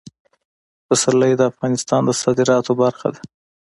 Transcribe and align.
پسرلی 0.87 1.33
د 1.37 1.41
افغانستان 1.51 2.01
د 2.05 2.09
صادراتو 2.21 2.71
برخه 2.81 3.07
ده. 3.13 3.21